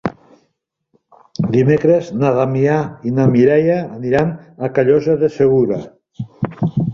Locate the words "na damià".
2.21-2.77